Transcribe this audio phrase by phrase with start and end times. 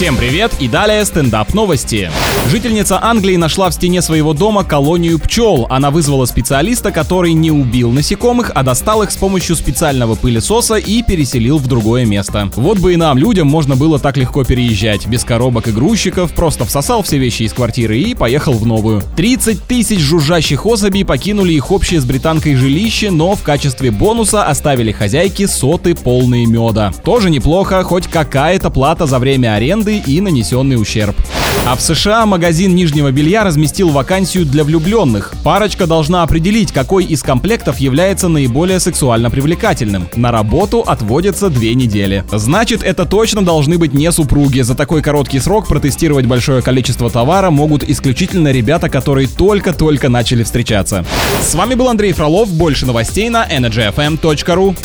[0.00, 2.10] Всем привет и далее стендап новости.
[2.48, 5.66] Жительница Англии нашла в стене своего дома колонию пчел.
[5.68, 11.02] Она вызвала специалиста, который не убил насекомых, а достал их с помощью специального пылесоса и
[11.02, 12.50] переселил в другое место.
[12.56, 15.06] Вот бы и нам, людям, можно было так легко переезжать.
[15.06, 19.02] Без коробок и грузчиков, просто всосал все вещи из квартиры и поехал в новую.
[19.18, 24.92] 30 тысяч жужжащих особей покинули их общее с британкой жилище, но в качестве бонуса оставили
[24.92, 26.90] хозяйки соты полные меда.
[27.04, 31.16] Тоже неплохо, хоть какая-то плата за время аренды аренды и нанесенный ущерб.
[31.66, 35.34] А в США магазин нижнего белья разместил вакансию для влюбленных.
[35.44, 40.08] Парочка должна определить, какой из комплектов является наиболее сексуально привлекательным.
[40.16, 42.24] На работу отводятся две недели.
[42.32, 44.60] Значит, это точно должны быть не супруги.
[44.60, 51.04] За такой короткий срок протестировать большое количество товара могут исключительно ребята, которые только-только начали встречаться.
[51.42, 52.48] С вами был Андрей Фролов.
[52.50, 54.76] Больше новостей на energyfm.ru.